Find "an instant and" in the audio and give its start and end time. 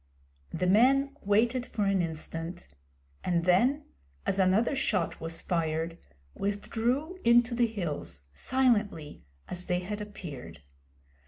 1.85-3.45